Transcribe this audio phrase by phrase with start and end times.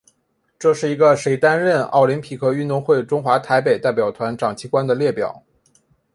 [0.57, 5.43] 这是一个谁曾担任奥林匹克运动会中华台北代表团掌旗官的列表。